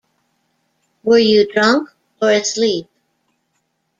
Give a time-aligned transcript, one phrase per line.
[1.03, 1.89] Were you drunk
[2.23, 2.87] or asleep?